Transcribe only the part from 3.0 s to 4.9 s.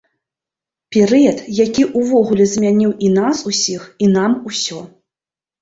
і нас усіх, і нам усё.